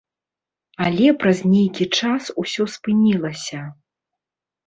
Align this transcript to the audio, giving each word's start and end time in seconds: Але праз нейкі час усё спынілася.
Але 0.85 1.09
праз 1.23 1.39
нейкі 1.55 1.85
час 1.99 2.23
усё 2.43 2.63
спынілася. 2.77 3.61